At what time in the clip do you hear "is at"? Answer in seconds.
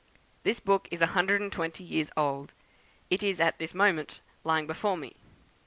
3.21-3.59